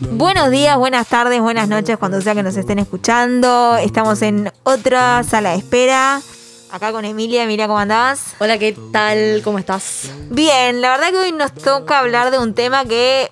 [0.00, 3.76] Buenos días, buenas tardes, buenas noches, cuando sea que nos estén escuchando.
[3.76, 6.22] Estamos en otra sala de espera.
[6.70, 7.44] Acá con Emilia.
[7.44, 8.34] Emilia, ¿cómo andás?
[8.38, 9.42] Hola, ¿qué tal?
[9.44, 10.10] ¿Cómo estás?
[10.30, 13.30] Bien, la verdad que hoy nos toca hablar de un tema que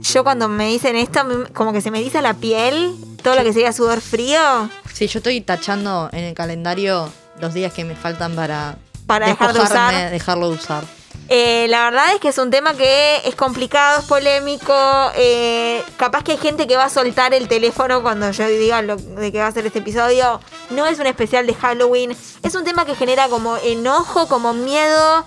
[0.00, 1.20] yo cuando me dicen esto,
[1.54, 4.68] como que se me eriza la piel, todo lo que sería sudor frío.
[4.92, 9.52] Sí, yo estoy tachando en el calendario los días que me faltan para, para dejar
[9.52, 10.10] de usar.
[10.10, 10.84] dejarlo de usar.
[11.28, 14.74] Eh, la verdad es que es un tema que es complicado, es polémico.
[15.16, 18.96] Eh, capaz que hay gente que va a soltar el teléfono cuando yo diga lo
[18.96, 20.40] de que va a ser este episodio.
[20.70, 22.16] No es un especial de Halloween.
[22.42, 25.24] Es un tema que genera como enojo, como miedo.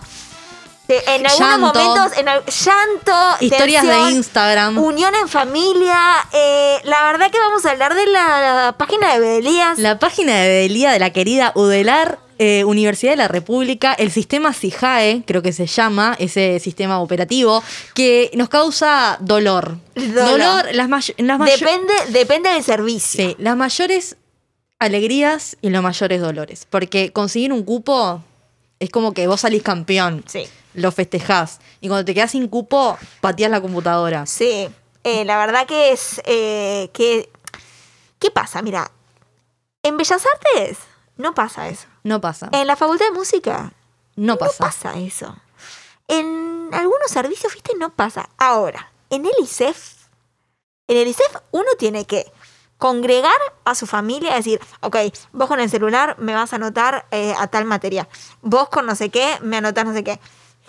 [0.89, 5.99] En algunos momentos, en llanto, historias de Instagram, unión en familia.
[6.33, 9.77] Eh, la verdad que vamos a hablar de la, página de Bedelías.
[9.77, 14.53] La página de Bedelía de la querida Udelar eh, Universidad de la República, el sistema
[14.53, 17.61] CIJAE, creo que se llama, ese sistema operativo,
[17.93, 19.77] que nos causa dolor.
[19.93, 23.28] Dolor, las, depende, depende del servicio.
[23.28, 24.16] Sí, las mayores
[24.80, 26.66] alegrías y los mayores dolores.
[26.69, 28.23] Porque conseguir un cupo
[28.80, 30.23] es como que vos salís campeón.
[30.25, 30.47] Sí.
[30.73, 31.59] Lo festejás.
[31.81, 34.25] Y cuando te quedas sin cupo, pateás la computadora.
[34.25, 34.69] Sí.
[35.03, 37.30] Eh, la verdad que es eh, que.
[38.17, 38.61] ¿Qué pasa?
[38.61, 38.89] Mira,
[39.83, 40.78] en Bellas Artes
[41.20, 41.88] no pasa eso.
[42.03, 42.50] No pasa.
[42.53, 43.73] En la Facultad de Música
[44.16, 44.56] no pasa.
[44.58, 45.36] No pasa eso.
[46.08, 48.30] En algunos servicios, viste, no pasa.
[48.38, 49.95] Ahora, en el ISEF,
[50.88, 52.31] en el ISEF uno tiene que
[52.78, 54.95] congregar a su familia y decir, ok,
[55.34, 58.08] vos con el celular me vas a anotar eh, a tal materia,
[58.42, 60.22] vos con no sé qué me anotás no sé qué.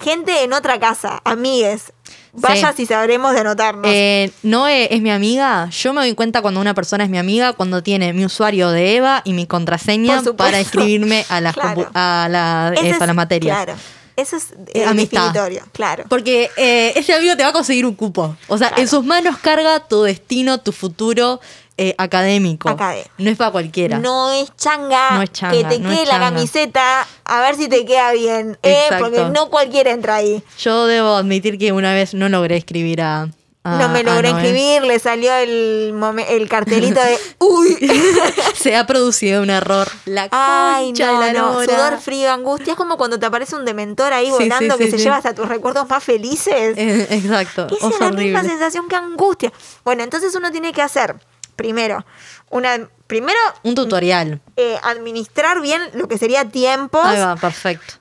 [0.02, 1.92] Gente en otra casa, amigues,
[2.32, 3.86] vaya si sabremos de anotarnos.
[3.86, 7.52] Eh, Noé es mi amiga, yo me doy cuenta cuando una persona es mi amiga,
[7.52, 11.50] cuando tiene mi usuario de Eva y mi contraseña para inscribirme a la,
[11.94, 13.54] a la, a la materia.
[13.54, 13.74] Claro.
[14.16, 15.34] Eso es eh, amistad.
[15.72, 16.04] claro.
[16.08, 18.36] Porque eh, ese amigo te va a conseguir un cupo.
[18.48, 21.40] O sea, en sus manos carga tu destino, tu futuro,
[21.82, 22.76] eh, académico.
[23.16, 23.98] No es para cualquiera.
[23.98, 25.24] No es changa.
[25.50, 28.58] Que te quede la camiseta, a ver si te queda bien.
[28.62, 30.42] Eh, porque no cualquiera entra ahí.
[30.58, 33.30] Yo debo admitir que una vez no logré escribir a.
[33.64, 35.94] no me logré escribir, le salió el,
[36.28, 37.78] el cartelito de ¡Uy!
[38.54, 39.88] Se ha producido un error.
[40.04, 41.64] La Ay, no, no.
[41.64, 42.72] Sudor frío, angustia.
[42.72, 45.88] Es como cuando te aparece un dementor ahí volando que se lleva hasta tus recuerdos
[45.88, 46.76] más felices.
[46.76, 47.68] Eh, exacto.
[47.70, 49.50] Es la misma sensación que angustia.
[49.82, 51.16] Bueno, entonces uno tiene que hacer
[51.60, 52.06] primero,
[52.48, 53.38] una, primero...
[53.64, 54.40] Un tutorial.
[54.56, 57.94] Eh, administrar bien lo que sería tiempo Ahí va, perfecto.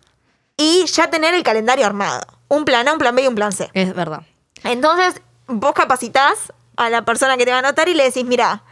[0.55, 2.21] Y ya tener el calendario armado.
[2.47, 3.69] Un plan A, un plan B y un plan C.
[3.73, 4.21] Es verdad.
[4.63, 8.63] Entonces, vos capacitas a la persona que te va a anotar y le decís, mira,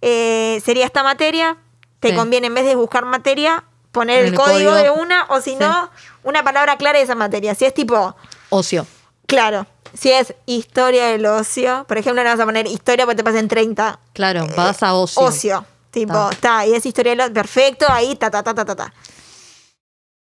[0.00, 1.56] eh, sería esta materia,
[2.00, 3.62] te conviene en vez de buscar materia,
[3.92, 5.90] poner el, código, de una, o si no,
[6.24, 7.54] una palabra clara de esa materia.
[7.54, 8.16] Si es tipo...
[8.50, 8.84] Ocio.
[9.34, 9.66] Claro.
[9.92, 13.48] Si es historia del ocio, por ejemplo, no vas a poner historia porque te pasen
[13.48, 13.98] 30.
[14.12, 15.22] Claro, vas a ocio.
[15.22, 15.66] Ocio.
[15.90, 18.92] Tipo, está, y es historia del ocio, perfecto, ahí, ta, ta, ta, ta, ta, ta.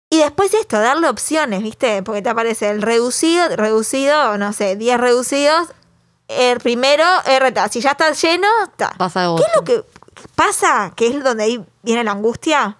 [0.09, 2.03] Y después esto, darle opciones, ¿viste?
[2.03, 5.69] Porque te aparece el reducido, reducido, no sé, 10 reducidos.
[6.27, 7.69] El primero, RTA.
[7.69, 8.91] Si ya está lleno, está.
[8.97, 9.83] Pasa a ¿Qué es lo que
[10.35, 10.91] pasa?
[10.95, 12.77] Que es donde ahí viene la angustia.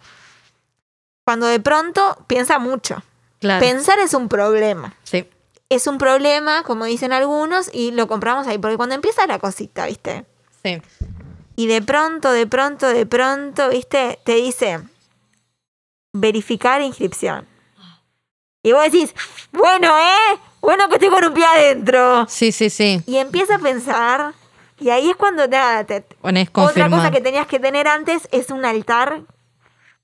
[1.26, 3.04] Cuando de pronto piensa mucho.
[3.40, 3.60] Claro.
[3.60, 4.94] Pensar es un problema.
[5.04, 5.28] Sí
[5.70, 8.58] es un problema, como dicen algunos, y lo compramos ahí.
[8.58, 10.26] Porque cuando empieza la cosita, ¿viste?
[10.64, 10.82] Sí.
[11.56, 14.20] Y de pronto, de pronto, de pronto, ¿viste?
[14.24, 14.82] Te dice
[16.14, 17.48] verificar inscripción.
[18.64, 19.14] Y vos decís,
[19.52, 20.40] bueno, ¿eh?
[20.62, 22.26] Bueno que estoy con un pie adentro.
[22.28, 23.02] Sí, sí, sí.
[23.06, 24.34] Y empieza a pensar,
[24.80, 26.04] y ahí es cuando nada, te,
[26.54, 29.22] otra cosa que tenías que tener antes es un altar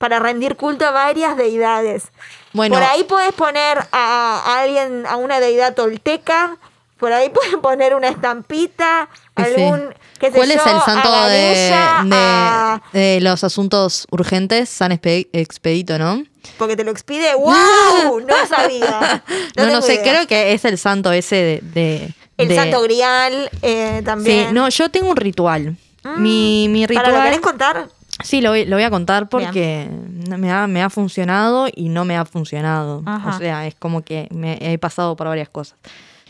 [0.01, 2.05] para rendir culto a varias deidades.
[2.53, 6.57] Bueno, por ahí puedes poner a, alguien, a una deidad tolteca,
[6.97, 9.93] por ahí puedes poner una estampita, algún...
[10.19, 14.69] ¿Cuál es el santo de, de, los asuntos urgentes?
[14.69, 16.23] San Expedito, ¿no?
[16.57, 17.33] Porque te lo expide.
[17.35, 18.21] ¡Wow!
[18.21, 19.23] No sabía.
[19.55, 22.13] No, no, sé, creo que es el santo ese de.
[22.37, 24.47] el santo grial eh, también.
[24.47, 25.75] Sí, no, yo tengo un ritual.
[26.17, 27.05] mi, mi ritual.
[27.05, 27.87] ¿Para lo querés contar?
[28.23, 29.89] Sí, lo, voy a contar porque
[30.37, 33.03] me ha, me ha, funcionado y no me ha funcionado.
[33.25, 35.77] O sea, es como que me he pasado por varias cosas.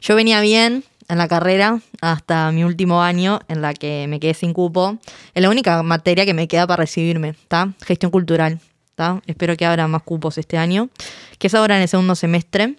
[0.01, 4.33] Yo venía bien en la carrera hasta mi último año en la que me quedé
[4.33, 4.97] sin cupo.
[5.33, 7.73] Es la única materia que me queda para recibirme, ¿está?
[7.85, 8.59] Gestión cultural,
[8.89, 9.21] ¿está?
[9.27, 10.89] Espero que abra más cupos este año,
[11.37, 12.75] que es ahora en el segundo semestre.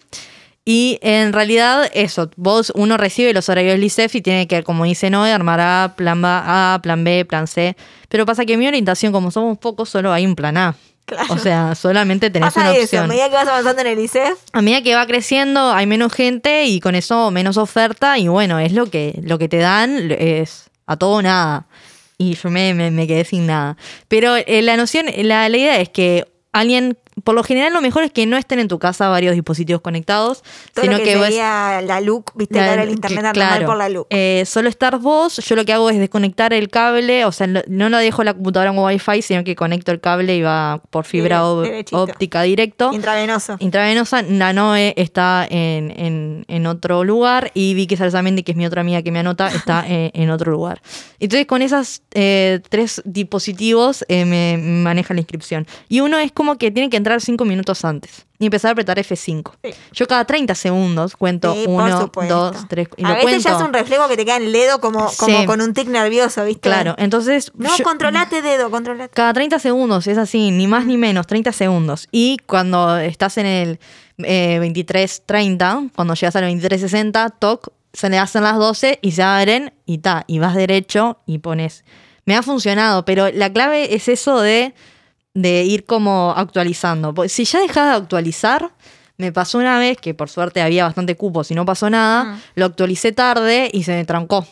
[0.64, 4.84] Y en realidad, eso, vos uno recibe los horarios del ICEF y tiene que, como
[4.84, 7.76] dice Noé, armar A, plan A, plan B, plan C.
[8.08, 10.76] Pero pasa que mi orientación, como somos pocos, solo hay un plan A.
[11.30, 13.04] O sea, solamente tenés una opción.
[13.04, 14.38] a medida que vas avanzando en el ICEF.
[14.52, 18.18] A medida que va creciendo, hay menos gente y con eso menos oferta.
[18.18, 21.66] Y bueno, es lo que, lo que te dan, es a todo o nada.
[22.18, 23.76] Y yo me, me, quedé sin nada.
[24.06, 28.04] Pero eh, la noción, la, la idea es que alguien por lo general lo mejor
[28.04, 30.42] es que no estén en tu casa varios dispositivos conectados,
[30.80, 34.06] sino que, que la LUC, viste, el internet claro, por la LUC.
[34.10, 37.88] Eh, solo estar vos, yo lo que hago es desconectar el cable, o sea, no
[37.90, 41.44] lo dejo la computadora en Wi-Fi, sino que conecto el cable y va por fibra
[41.44, 42.90] óptica directo.
[42.92, 43.56] Intravenoso.
[43.58, 49.02] Intravenosa, Nanoe está en, en, otro lugar y Vicky Salzamendi, que es mi otra amiga
[49.02, 50.80] que me anota, está en, otro lugar.
[51.20, 55.66] Entonces con esos eh, tres dispositivos eh, me maneja la inscripción.
[55.88, 58.98] Y uno es como que tiene que entrar cinco minutos antes y empezar a apretar
[58.98, 59.52] F5.
[59.92, 62.88] Yo cada 30 segundos cuento uno, dos, tres.
[62.96, 65.46] Y a veces ya es un reflejo que te queda en el dedo como, como
[65.46, 66.68] con un tic nervioso, ¿viste?
[66.68, 67.52] Claro, entonces.
[67.54, 69.14] No, controlate dedo, controlate.
[69.14, 72.08] Cada 30 segundos, es así, ni más ni menos, 30 segundos.
[72.10, 73.80] Y cuando estás en el
[74.18, 79.72] eh, 23.30, cuando llegas al 23.60, toc, se le hacen las 12 y se abren
[79.86, 81.84] y ta, y vas derecho y pones.
[82.24, 84.74] Me ha funcionado, pero la clave es eso de
[85.34, 87.14] de ir como actualizando.
[87.28, 88.70] Si ya dejas de actualizar,
[89.16, 92.66] me pasó una vez que por suerte había bastante cupo, si no pasó nada, lo
[92.66, 94.46] actualicé tarde y se me trancó.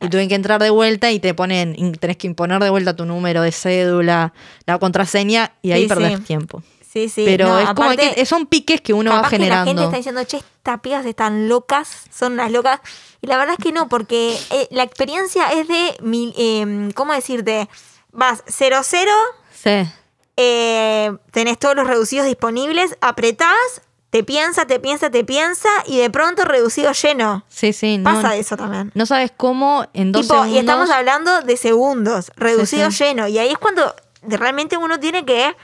[0.00, 3.04] Y tuve que entrar de vuelta y te ponen, tenés que imponer de vuelta tu
[3.04, 4.32] número de cédula,
[4.66, 6.62] la contraseña y ahí perdés tiempo.
[6.88, 7.24] Sí, sí.
[7.26, 9.64] Pero es como que son piques que uno va generando.
[9.64, 12.78] Que la gente está diciendo, che, estas pigas están locas, son unas locas.
[13.20, 15.96] Y la verdad es que no, porque eh, la experiencia es de,
[16.38, 17.68] eh, ¿cómo decirte?
[18.12, 19.08] Vas 0-0.
[19.52, 19.90] Sí
[20.36, 26.08] eh, tenés todos los reducidos disponibles, apretás, te piensa, te piensa, te piensa y de
[26.10, 27.44] pronto reducido lleno.
[27.48, 28.00] Sí, sí.
[28.02, 28.92] Pasa eso también.
[28.94, 30.52] No sabes cómo en dos segundos.
[30.52, 33.26] Y estamos hablando de segundos, reducido lleno.
[33.26, 35.56] Y ahí es cuando realmente uno tiene que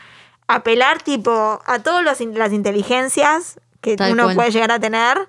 [0.49, 5.29] apelar tipo a todas las inteligencias que uno puede llegar a tener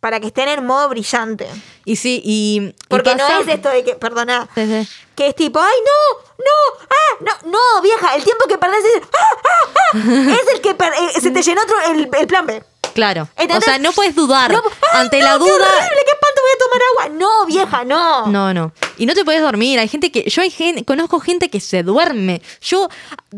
[0.00, 1.48] para que estén en modo brillante.
[1.84, 2.74] Y sí, y.
[2.88, 6.20] Porque no es esto de que, perdona, que es tipo, ¡ay, no!
[6.38, 6.86] ¡No!
[6.90, 7.16] ¡Ah!
[7.42, 7.50] ¡No!
[7.50, 8.14] ¡No, vieja!
[8.14, 9.02] El tiempo que perdés es.
[9.02, 9.26] ¡Ah!
[9.34, 9.92] ¡Ah!
[9.94, 10.36] ¡Ah!
[10.40, 12.62] es el que eh, se te llenó otro, el, el plan B.
[12.96, 13.28] Claro.
[13.36, 14.50] o sea, no puedes dudar.
[14.92, 15.68] Ante la duda.
[16.92, 17.16] Agua.
[17.16, 18.26] No, vieja, no.
[18.26, 18.72] No, no.
[18.98, 19.78] Y no te puedes dormir.
[19.78, 20.28] Hay gente que.
[20.28, 22.42] Yo hay gente, conozco gente que se duerme.
[22.60, 22.88] Yo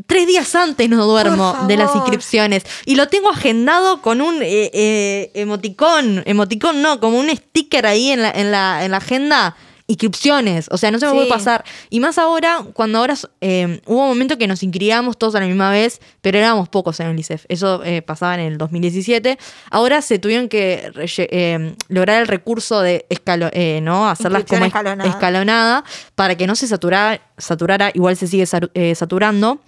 [0.06, 2.64] tres días antes no duermo de las inscripciones.
[2.85, 6.23] Y lo tengo agendado con un eh, eh, emoticón.
[6.26, 9.56] Emoticón no, como un sticker ahí en la, en la, en la agenda
[9.88, 10.69] inscripciones.
[10.70, 11.64] O sea, no se me puede pasar.
[11.90, 15.46] Y más ahora, cuando ahora eh, hubo un momento que nos inscribíamos todos a la
[15.46, 17.46] misma vez, pero éramos pocos en el ICEF.
[17.49, 19.38] Eso eh, pasaba en el 2017.
[19.70, 23.50] Ahora se tuvieron que eh, lograr el recurso de escalo
[23.82, 24.08] ¿no?
[24.08, 25.85] hacerlas como escalonada.
[26.14, 27.91] para que no se saturara, saturara.
[27.94, 28.46] Igual se sigue
[28.94, 29.61] saturando.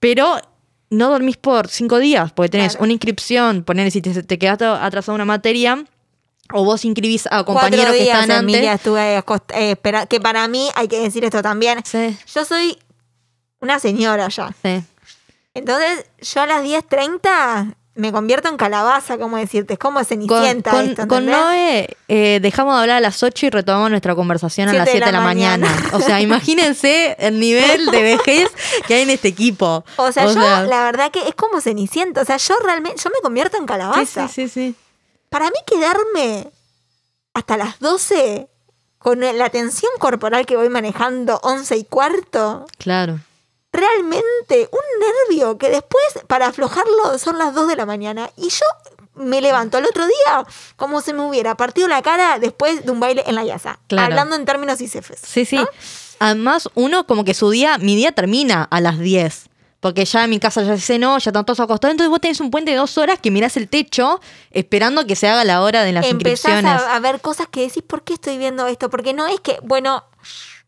[0.00, 0.40] Pero
[0.88, 5.14] no dormís por cinco días, porque tenés una inscripción, poner si te, te quedaste atrasado
[5.14, 5.84] una materia
[6.52, 8.62] o vos inscribís a compañeros que están antes.
[8.62, 9.22] estuve
[9.54, 9.76] eh,
[10.08, 11.80] que para mí hay que decir esto también.
[11.84, 12.16] Sí.
[12.34, 12.78] Yo soy
[13.60, 14.54] una señora ya.
[14.62, 14.82] Sí.
[15.54, 20.70] Entonces, yo a las 10.30 me convierto en calabaza, como decirte, es como cenicienta.
[20.70, 24.74] Con, con, Noé eh, dejamos de hablar a las 8 y retomamos nuestra conversación a
[24.74, 25.74] las 7 de la, mañana.
[25.94, 28.50] o sea, imagínense el nivel de vejez
[28.86, 29.82] que hay en este equipo.
[29.96, 32.20] O sea, yo la verdad que es como cenicienta.
[32.20, 34.28] O sea, yo realmente, yo me convierto en calabaza.
[34.28, 34.72] Sí, sí, sí.
[34.72, 34.85] sí
[35.28, 36.50] para mí quedarme
[37.34, 38.48] hasta las 12
[38.98, 42.66] con la tensión corporal que voy manejando 11 y cuarto.
[42.78, 43.20] Claro.
[43.72, 48.64] Realmente un nervio que después para aflojarlo son las 2 de la mañana y yo
[49.14, 50.46] me levanto el otro día
[50.76, 53.78] como si me hubiera partido la cara después de un baile en la yasa.
[53.96, 55.20] Hablando en términos ICFs.
[55.22, 55.60] Sí, sí.
[56.18, 59.50] Además, uno como que su día, mi día termina a las 10
[59.86, 61.92] porque ya en mi casa ya se cenó, ya están todos acostados.
[61.92, 65.28] Entonces vos tenés un puente de dos horas que mirás el techo esperando que se
[65.28, 66.82] haga la hora de las Empezás inscripciones.
[66.82, 68.90] A, a ver cosas que decís, ¿por qué estoy viendo esto?
[68.90, 70.02] Porque no es que, bueno,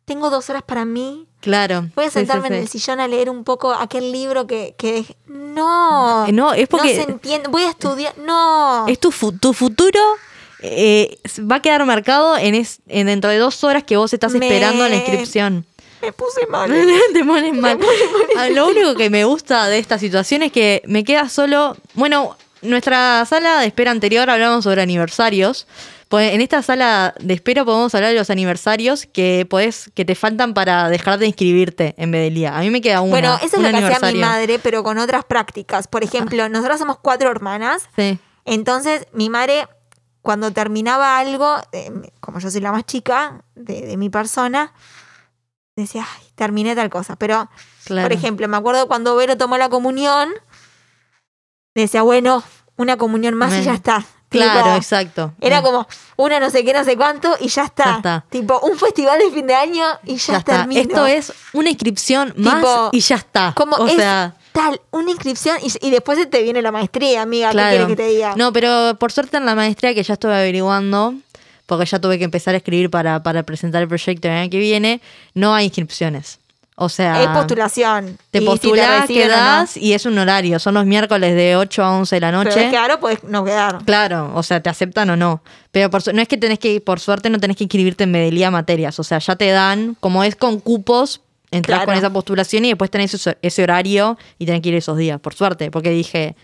[0.04, 1.26] tengo dos horas para mí.
[1.40, 1.88] Claro.
[1.96, 6.24] Voy a sentarme en el sillón a leer un poco aquel libro que, que no.
[6.28, 6.96] Eh, no, es porque.
[6.96, 7.48] No se entiende.
[7.48, 8.16] Voy a estudiar.
[8.18, 8.86] No.
[8.86, 9.98] Es tu, tu futuro.
[10.60, 14.32] Eh, va a quedar marcado en, es, en dentro de dos horas que vos estás
[14.32, 15.66] esperando la inscripción.
[16.02, 16.70] Me puse mal.
[17.12, 17.78] Te pones mal.
[18.36, 21.76] Ah, lo único que me gusta de esta situación es que me queda solo.
[21.94, 25.66] Bueno, nuestra sala de espera anterior hablamos sobre aniversarios.
[26.08, 30.14] Pues en esta sala de espera podemos hablar de los aniversarios que podés, que te
[30.14, 32.56] faltan para dejar de inscribirte en Bedelía.
[32.56, 33.10] A mí me queda uno.
[33.10, 35.86] Bueno, eso es lo que hacía mi madre, pero con otras prácticas.
[35.86, 36.48] Por ejemplo, ah.
[36.48, 37.90] nosotros somos cuatro hermanas.
[37.94, 38.18] Sí.
[38.46, 39.68] Entonces, mi madre,
[40.22, 44.72] cuando terminaba algo, eh, como yo soy la más chica de, de mi persona,
[45.82, 47.16] decía, ay, terminé tal cosa.
[47.16, 47.48] Pero,
[47.86, 50.30] por ejemplo, me acuerdo cuando Vero tomó la comunión,
[51.74, 52.42] decía, bueno,
[52.76, 54.04] una comunión más y ya está.
[54.28, 55.32] Claro, exacto.
[55.40, 58.24] Era como una no sé qué, no sé cuánto y ya está.
[58.28, 60.66] Tipo, un festival de fin de año y ya, está.
[60.70, 63.54] Esto es una inscripción más y ya está.
[63.56, 67.86] Como o sea, tal, una inscripción y, después te viene la maestría, amiga, ¿qué quieres
[67.86, 68.34] que te diga?
[68.36, 71.14] No, pero por suerte en la maestría que ya estuve averiguando,
[71.68, 74.58] porque ya tuve que empezar a escribir para, para presentar el proyecto el año que
[74.58, 75.02] viene,
[75.34, 76.40] no hay inscripciones.
[76.80, 77.22] O sea.
[77.22, 78.16] Es postulación.
[78.30, 80.58] Te postulás, quedás y es un horario.
[80.58, 82.52] Son los miércoles de 8 a 11 de la noche.
[82.54, 83.84] Pero claro, pues no quedar.
[83.84, 85.42] Claro, o sea, te aceptan o no.
[85.72, 88.50] Pero por, no es que tenés que, por suerte, no tenés que inscribirte en Medelía
[88.50, 88.98] materias.
[88.98, 91.20] O sea, ya te dan, como es con cupos,
[91.50, 95.20] entras con esa postulación y después tenés ese, horario y tenés que ir esos días,
[95.20, 95.70] por suerte.
[95.70, 96.34] Porque dije,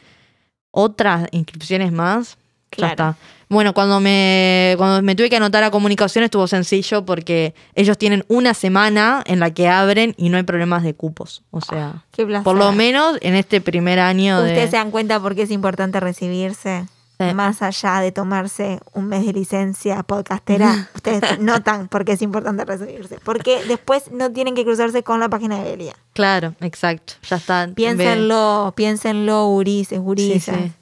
[0.71, 2.37] otras inscripciones más,
[2.77, 3.17] ya está.
[3.49, 8.25] Bueno, cuando me, cuando me tuve que anotar a comunicación estuvo sencillo porque ellos tienen
[8.29, 11.43] una semana en la que abren y no hay problemas de cupos.
[11.51, 12.05] O sea,
[12.43, 16.01] por lo menos en este primer año ¿Ustedes se dan cuenta por qué es importante
[16.01, 16.87] recibirse?
[17.35, 22.65] Más allá de tomarse un mes de licencia podcastera, ustedes notan por qué es importante
[22.65, 23.19] recibirse.
[23.25, 25.95] Porque después no tienen que cruzarse con la página de Belia.
[26.13, 27.15] Claro, exacto.
[27.31, 27.71] Ya está.
[27.75, 30.73] Piénsenlo, piénsenlo, Urises, Urises.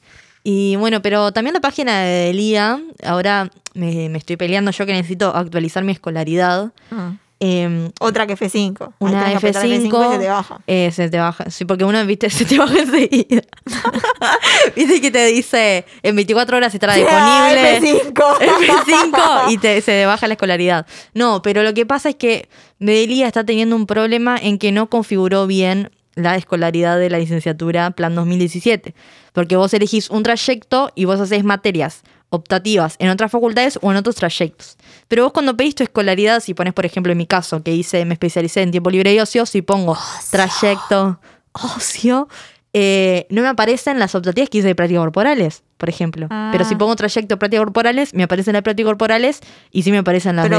[0.45, 5.35] Y bueno, pero también la página de Elía, ahora me, estoy peleando yo que necesito
[5.35, 6.73] actualizar mi escolaridad.
[6.91, 7.13] Ah.
[7.45, 8.93] Em, Otra que F5.
[9.01, 10.61] Una F5, F5 se te baja.
[10.69, 11.51] Eh, se te baja.
[11.51, 13.43] Sí, porque uno, viste, se te baja enseguida.
[14.77, 17.81] viste que te dice en 24 horas estará disponible.
[17.81, 18.13] F5.
[18.15, 20.87] F5 y te, se baja la escolaridad.
[21.15, 24.89] No, pero lo que pasa es que Medelía está teniendo un problema en que no
[24.89, 28.95] configuró bien la escolaridad de la licenciatura Plan 2017.
[29.33, 33.99] Porque vos elegís un trayecto y vos hacés materias optativas en otras facultades o en
[33.99, 34.79] otros trayectos.
[35.09, 38.05] Pero vos cuando pedís tu escolaridad, si pones, por ejemplo, en mi caso, que hice,
[38.07, 39.99] me especialicé en tiempo libre y ocio, si pongo
[40.31, 41.21] trayecto,
[41.53, 42.29] ocio,
[42.75, 46.29] eh, no me aparecen las optativas que hice de prácticas corporales, por ejemplo.
[46.53, 46.79] Pero si ah.
[46.79, 50.51] pongo trayecto prácticas corporales, me aparecen las prácticas corporales y sí me aparecen las de
[50.51, 50.59] no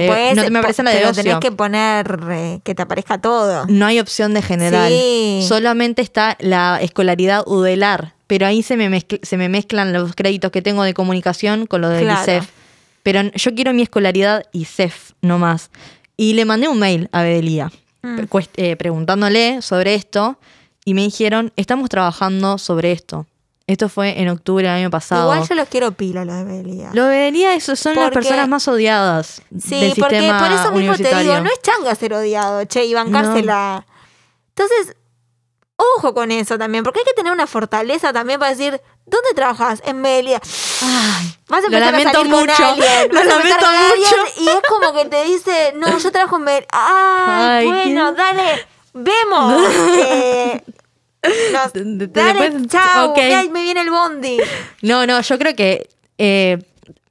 [0.52, 1.24] me aparecen las de ocio.
[1.24, 3.66] tenés que poner eh, que te aparezca todo.
[3.68, 4.94] No hay opción de general.
[5.42, 10.62] Solamente está la escolaridad UDELAR, pero ahí se me, se me mezclan los créditos que
[10.62, 12.48] tengo de comunicación con los del ICEF.
[13.02, 15.72] Pero yo quiero mi escolaridad ICEF, no más.
[16.16, 17.72] Y le mandé un mail a Bedelía
[18.04, 18.20] mm.
[18.58, 20.38] eh, preguntándole sobre esto
[20.86, 23.26] y me dijeron, estamos trabajando sobre esto.
[23.66, 25.32] Esto fue en octubre del año pasado.
[25.32, 26.90] Igual yo los quiero pila, los de Bedelía.
[26.94, 31.16] Los de Bedelía son las personas más odiadas sí, del porque por eso mismo te
[31.16, 33.86] digo, no es changa ser odiado, che, y bancársela.
[34.50, 34.98] Entonces,
[35.78, 39.82] ojo con eso también, porque hay que tener una fortaleza también para decir, ¿dónde trabajas?
[39.86, 40.42] En Bedelía.
[40.82, 42.54] Ay, vas a empezar a salir mucho.
[42.54, 43.12] con alguien.
[43.12, 44.42] Lo lamento mucho.
[44.42, 46.68] y es como que te dice, no, yo trabajo en Bedelía.
[46.74, 49.64] Ay, bueno, dale vemos.
[51.26, 51.32] Eh,
[52.10, 54.40] dale, chao, me viene el bondi.
[54.82, 56.58] No, no, yo creo que eh,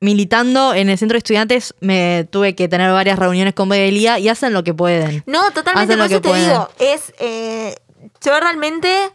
[0.00, 4.28] militando en el centro de estudiantes me tuve que tener varias reuniones con Bedelía y
[4.28, 5.22] hacen lo que pueden.
[5.26, 7.74] No, totalmente, por eso te digo, es, eh,
[8.20, 9.10] yo realmente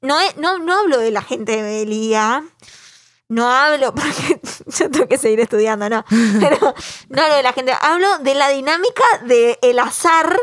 [0.00, 2.42] no, no, no hablo de la gente de Bedelía,
[3.28, 6.04] no hablo, porque yo tengo que seguir estudiando, no,
[6.40, 6.74] pero
[7.10, 10.36] no hablo de la gente, hablo de la dinámica del el azar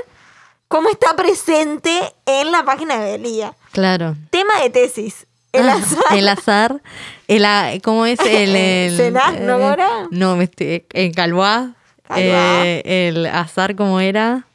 [0.74, 1.92] cómo está presente
[2.26, 3.54] en la página de Belía.
[3.74, 4.16] Claro.
[4.32, 5.28] Tema de tesis.
[5.52, 6.18] El ah, azar.
[6.18, 6.82] el azar.
[7.28, 8.56] El, ¿Cómo es el.
[8.56, 10.08] el ¿No, Gora?
[10.10, 11.76] No, me estoy, en Calvoá.
[12.16, 14.48] Eh, el azar, ¿cómo era?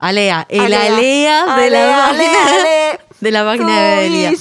[0.00, 0.44] Alea.
[0.48, 4.32] El alea, de, la página, de la página de Belía.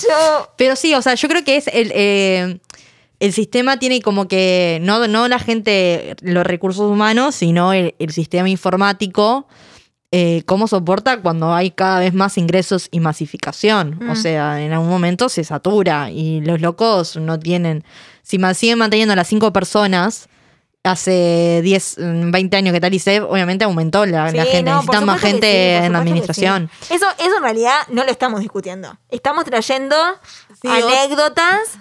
[0.55, 1.91] Pero sí, o sea, yo creo que es el.
[1.93, 2.59] Eh,
[3.19, 4.79] el sistema tiene como que.
[4.81, 9.45] No, no la gente, los recursos humanos, sino el, el sistema informático
[10.11, 13.99] eh, cómo soporta cuando hay cada vez más ingresos y masificación.
[14.09, 14.15] O mm.
[14.15, 17.83] sea, en algún momento se satura y los locos no tienen.
[18.23, 20.29] Si siguen manteniendo a las cinco personas,
[20.83, 21.97] hace 10,
[22.31, 24.63] 20 años que tal y se, obviamente aumentó la, gente.
[24.63, 26.69] Necesitan más gente en la administración.
[26.89, 28.97] Eso, eso en realidad no lo estamos discutiendo.
[29.09, 29.95] Estamos trayendo
[30.63, 31.77] anécdotas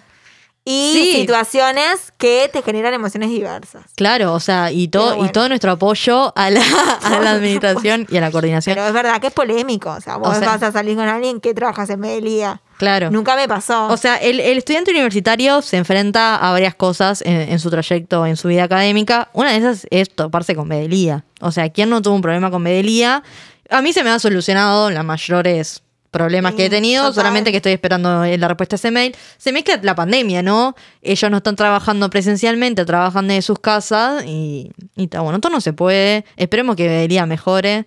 [0.69, 3.85] y situaciones que te generan emociones diversas.
[3.97, 6.61] Claro, o sea, y todo, y todo nuestro apoyo a la,
[7.03, 8.75] administración y a la coordinación.
[8.75, 9.91] Pero es verdad que es polémico.
[9.91, 12.61] O sea, vos vas a salir con alguien que trabajas en Medelía.
[12.77, 13.11] Claro.
[13.11, 13.87] Nunca me pasó.
[13.87, 18.49] O sea, el, estudiante universitario se enfrenta a varias cosas en, su trayecto, en su
[18.49, 19.31] vida académica.
[19.33, 21.25] Una de esas es toparse con Medelía.
[21.41, 23.23] O sea, ¿quién no tuvo un problema con Medelía?
[23.71, 27.73] A mí se me ha solucionado las mayores problemas que he tenido, solamente que estoy
[27.73, 29.15] esperando la respuesta a ese mail.
[29.37, 30.75] Se mezcla la pandemia, ¿no?
[31.03, 35.73] Ellos no están trabajando presencialmente, trabajan desde sus casas y, y bueno, esto no se
[35.73, 36.25] puede.
[36.37, 37.87] Esperemos que Bedelía mejore.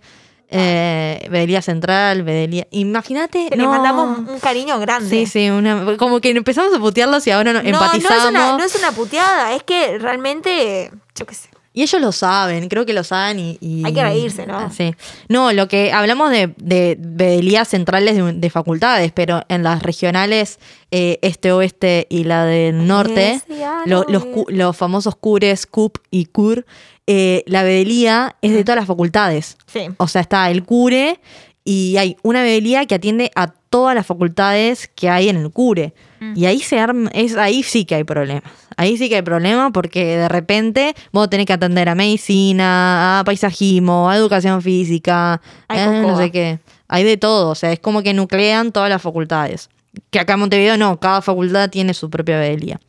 [0.53, 2.67] Eh, Bedelía Central, Bedelía.
[2.71, 3.49] Imagínate.
[3.55, 5.09] Le mandamos un cariño grande.
[5.09, 5.49] Sí, sí,
[5.97, 8.33] como que empezamos a putearlos y ahora no, empatizamos.
[8.33, 11.50] No no es una puteada, es que realmente, yo qué sé.
[11.73, 13.83] Y ellos lo saben, creo que lo saben y...
[13.85, 14.71] Hay que reírse, ¿no?
[14.71, 14.93] Sí.
[15.29, 20.59] No, lo que hablamos de, de centrales de, facultades, pero en las regionales
[20.91, 23.41] eh, este-oeste y la del norte,
[23.85, 24.05] los,
[24.49, 26.65] los, famosos cures, CUP y CUR,
[27.07, 29.57] eh, la bedelía es de todas las facultades.
[29.67, 29.87] Sí.
[29.97, 31.19] O sea, está el cure
[31.63, 35.94] y hay una bedelía que atiende a todas las facultades que hay en el cure.
[36.20, 36.34] Mm.
[36.36, 38.44] Y ahí se arma, es, ahí sí que hay problemas.
[38.77, 43.24] Ahí sí que hay problemas porque de repente vos tenés que atender a medicina, a
[43.24, 46.60] paisajismo, a educación física, eh, no sé qué.
[46.88, 49.70] Hay de todo, o sea, es como que nuclean todas las facultades.
[50.10, 52.80] Que acá en Montevideo no, cada facultad tiene su propia bedelía.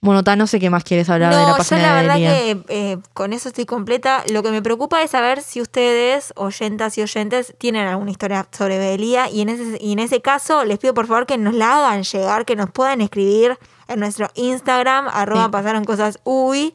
[0.00, 2.98] Bueno, no sé qué más quieres hablar de la página yo la verdad que eh,
[3.14, 4.22] con eso estoy completa.
[4.30, 8.78] Lo que me preocupa es saber si ustedes, oyentas y oyentes, tienen alguna historia sobre
[8.78, 11.78] Bedelía y en ese, y en ese caso les pido por favor que nos la
[11.78, 16.74] hagan llegar, que nos puedan escribir en nuestro Instagram, arroba pasaron cosas uy.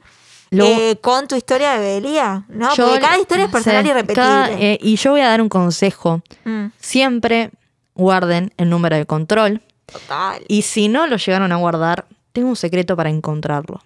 [0.55, 2.69] Eh, con tu historia de Bedelía, ¿no?
[2.75, 4.73] Porque cada historia es personal y repetible.
[4.73, 6.21] Eh, y yo voy a dar un consejo.
[6.45, 6.67] Mm.
[6.79, 7.49] Siempre
[7.95, 9.63] guarden el número de control.
[9.87, 10.43] Total.
[10.47, 13.81] Y si no lo llegaron a guardar, tengo un secreto para encontrarlo.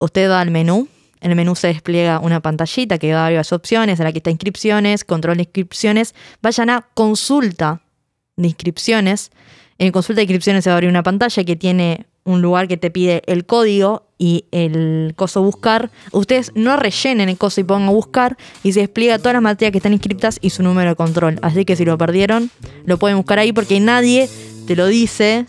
[0.00, 0.88] Usted va al menú,
[1.20, 4.30] en el menú se despliega una pantallita que da varias opciones, en la que está
[4.30, 6.14] inscripciones, control de inscripciones.
[6.42, 7.82] Vayan a consulta
[8.36, 9.30] de inscripciones.
[9.78, 12.76] En consulta de inscripciones se va a abrir una pantalla que tiene un lugar que
[12.76, 15.90] te pide el código y el coso buscar.
[16.12, 19.78] Ustedes no rellenen el coso y pongan buscar y se despliega todas las materias que
[19.78, 21.38] están inscritas y su número de control.
[21.42, 22.50] Así que si lo perdieron,
[22.84, 24.28] lo pueden buscar ahí porque nadie
[24.66, 25.46] te lo dice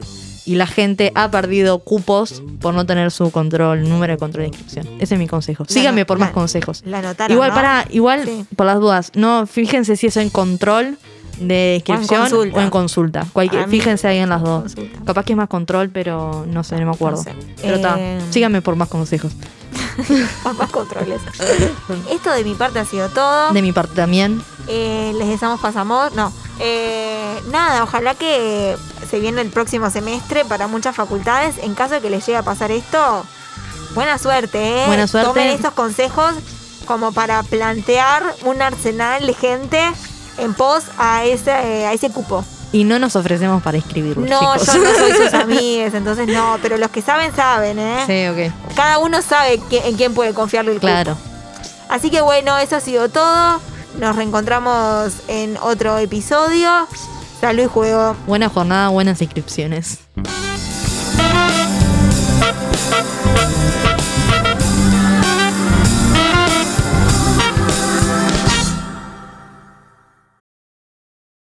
[0.49, 4.47] y la gente ha perdido cupos por no tener su control, número de control de
[4.47, 4.87] inscripción.
[4.99, 5.63] Ese es mi consejo.
[5.67, 6.81] Síganme por más consejos.
[6.87, 10.97] La notaron, igual para, igual por las dudas, no fíjense si es en control
[11.39, 13.27] de inscripción o en consulta.
[13.67, 14.73] fíjense ahí en las dos.
[15.05, 17.23] Capaz que es más control, pero no sé, no me acuerdo.
[17.61, 19.31] Pero está, eh, síganme por más consejos.
[20.57, 21.21] más controles.
[22.09, 23.51] Esto de mi parte ha sido todo.
[23.51, 24.43] De mi parte también.
[24.67, 26.13] Eh, les deseamos pasamos.
[26.13, 26.31] No.
[26.59, 28.75] Eh, nada, ojalá que
[29.09, 31.57] se viene el próximo semestre para muchas facultades.
[31.59, 33.25] En caso de que les llegue a pasar esto,
[33.95, 34.87] buena suerte, ¿eh?
[34.87, 35.29] Buena suerte.
[35.29, 36.33] Tomen estos consejos
[36.85, 39.81] como para plantear un arsenal de gente
[40.37, 42.43] en pos a ese, a ese cupo.
[42.71, 44.29] Y no nos ofrecemos para inscribirlos.
[44.29, 48.03] No, yo no soy sus amigas, entonces no, pero los que saben, saben, ¿eh?
[48.05, 48.53] Sí, ok.
[48.75, 51.17] Cada uno sabe en quién puede confiarle el Claro.
[51.89, 53.59] Así que bueno, eso ha sido todo.
[53.97, 56.87] Nos reencontramos en otro episodio.
[57.41, 58.15] Salud y juego.
[58.27, 59.99] Buena jornada, buenas inscripciones.